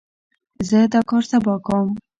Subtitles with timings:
[0.69, 1.87] زه دا کار سبا کوم.